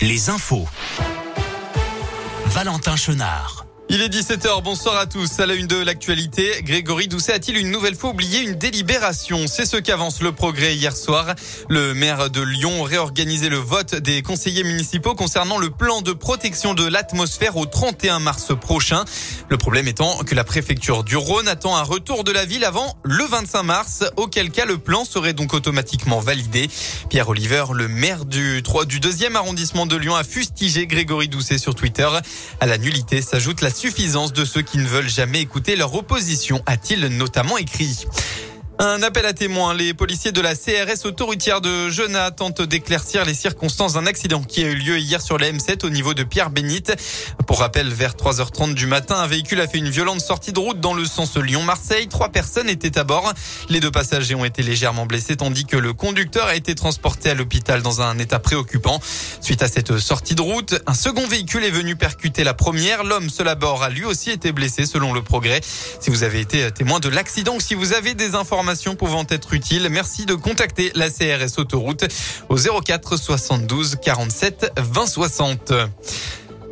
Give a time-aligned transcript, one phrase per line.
[0.00, 0.66] les infos.
[2.46, 3.69] Valentin Chenard.
[3.92, 5.40] Il est 17h, bonsoir à tous.
[5.40, 9.48] À la une de l'actualité, Grégory Doucet a-t-il une nouvelle fois oublié une délibération?
[9.48, 11.34] C'est ce qu'avance le progrès hier soir.
[11.68, 16.72] Le maire de Lyon réorganisé le vote des conseillers municipaux concernant le plan de protection
[16.72, 19.04] de l'atmosphère au 31 mars prochain.
[19.48, 22.96] Le problème étant que la préfecture du Rhône attend un retour de la ville avant
[23.02, 26.70] le 25 mars, auquel cas le plan serait donc automatiquement validé.
[27.08, 31.58] Pierre Oliver, le maire du 3 du deuxième arrondissement de Lyon, a fustigé Grégory Doucet
[31.58, 32.08] sur Twitter.
[32.60, 36.60] À la nullité s'ajoute la suffisance de ceux qui ne veulent jamais écouter leur opposition,
[36.66, 38.04] a-t-il notamment écrit.
[38.78, 39.72] Un appel à témoins.
[39.72, 44.62] Les policiers de la CRS autoroutière de Genat tentent d'éclaircir les circonstances d'un accident qui
[44.64, 46.94] a eu lieu hier sur la M7 au niveau de Pierre Bénite.
[47.50, 50.78] Pour rappel, vers 3h30 du matin, un véhicule a fait une violente sortie de route
[50.78, 52.06] dans le sens Lyon-Marseille.
[52.06, 53.34] Trois personnes étaient à bord.
[53.68, 57.34] Les deux passagers ont été légèrement blessés tandis que le conducteur a été transporté à
[57.34, 59.00] l'hôpital dans un état préoccupant.
[59.40, 63.02] Suite à cette sortie de route, un second véhicule est venu percuter la première.
[63.02, 65.60] L'homme seul à bord a lui aussi été blessé selon le progrès.
[65.98, 69.54] Si vous avez été témoin de l'accident ou si vous avez des informations pouvant être
[69.54, 72.04] utiles, merci de contacter la CRS Autoroute
[72.48, 75.72] au 04 72 47 20 60.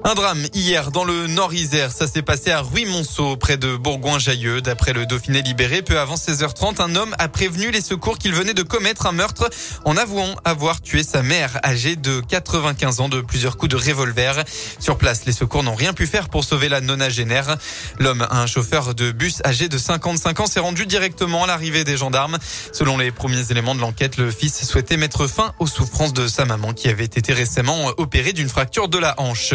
[0.09, 1.93] Un drame hier dans le Nord-Isère.
[1.93, 4.63] Ça s'est passé à Ruy-Monceau, près de Bourgoin-Jailleux.
[4.63, 8.55] D'après le Dauphiné libéré, peu avant 16h30, un homme a prévenu les secours qu'il venait
[8.55, 9.51] de commettre un meurtre
[9.85, 14.45] en avouant avoir tué sa mère, âgée de 95 ans, de plusieurs coups de revolver.
[14.79, 17.59] Sur place, les secours n'ont rien pu faire pour sauver la nonagénaire.
[17.99, 21.99] L'homme, un chauffeur de bus âgé de 55 ans, s'est rendu directement à l'arrivée des
[21.99, 22.39] gendarmes.
[22.73, 26.47] Selon les premiers éléments de l'enquête, le fils souhaitait mettre fin aux souffrances de sa
[26.47, 29.53] maman qui avait été récemment opérée d'une fracture de la hanche.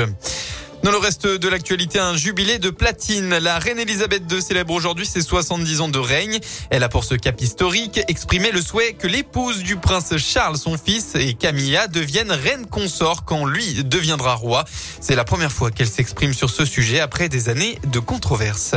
[0.84, 3.38] Dans le reste de l'actualité, un jubilé de platine.
[3.38, 6.40] La reine Elisabeth II célèbre aujourd'hui ses 70 ans de règne.
[6.72, 10.78] Elle a pour ce cap historique exprimé le souhait que l'épouse du prince Charles, son
[10.78, 14.66] fils, et Camilla deviennent reine consort quand lui deviendra roi.
[15.00, 18.76] C'est la première fois qu'elle s'exprime sur ce sujet après des années de controverses.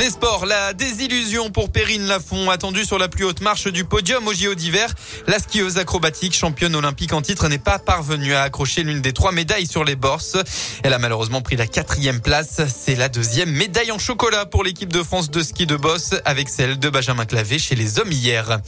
[0.00, 4.26] Les sports, la désillusion pour Perrine Lafont, attendue sur la plus haute marche du podium
[4.26, 4.94] au JO d'hiver.
[5.26, 9.30] La skieuse acrobatique, championne olympique en titre, n'est pas parvenue à accrocher l'une des trois
[9.30, 10.38] médailles sur les borses.
[10.82, 12.62] Elle a malheureusement pris la quatrième place.
[12.74, 16.48] C'est la deuxième médaille en chocolat pour l'équipe de France de ski de boss avec
[16.48, 18.58] celle de Benjamin Clavé chez les hommes hier.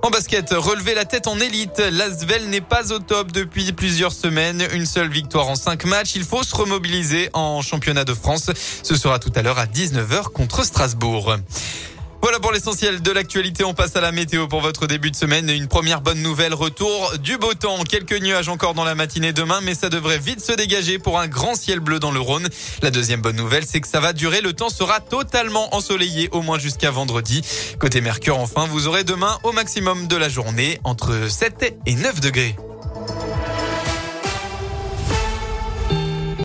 [0.00, 1.82] En basket, relever la tête en élite.
[1.90, 4.62] L'Asvel n'est pas au top depuis plusieurs semaines.
[4.72, 6.14] Une seule victoire en cinq matchs.
[6.14, 8.50] Il faut se remobiliser en championnat de France.
[8.82, 11.36] Ce sera tout à l'heure à 19h contre Strasbourg.
[12.28, 13.64] Voilà pour l'essentiel de l'actualité.
[13.64, 15.48] On passe à la météo pour votre début de semaine.
[15.48, 17.82] Une première bonne nouvelle, retour du beau temps.
[17.84, 21.26] Quelques nuages encore dans la matinée demain, mais ça devrait vite se dégager pour un
[21.26, 22.46] grand ciel bleu dans le Rhône.
[22.82, 24.42] La deuxième bonne nouvelle, c'est que ça va durer.
[24.42, 27.40] Le temps sera totalement ensoleillé, au moins jusqu'à vendredi.
[27.78, 32.20] Côté Mercure, enfin, vous aurez demain au maximum de la journée entre 7 et 9
[32.20, 32.56] degrés.